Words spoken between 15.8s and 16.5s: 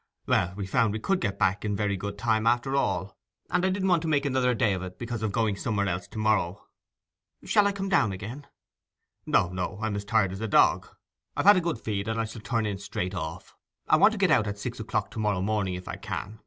I can